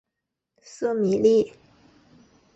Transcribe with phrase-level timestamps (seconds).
[0.63, 1.53] 瑟米利。